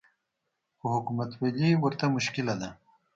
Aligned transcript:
خو 0.77 0.85
حکومتولي 0.95 1.69
ورته 1.77 2.05
مشکله 2.15 2.53
ده 2.61 2.69